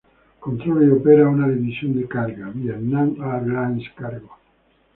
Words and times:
Controla 0.39 0.83
y 0.83 0.89
opera 0.89 1.29
una 1.29 1.47
división 1.47 1.95
de 1.95 2.07
carga, 2.07 2.49
Vietnam 2.51 3.17
Airlines 3.21 3.87
Cargo. 3.93 4.35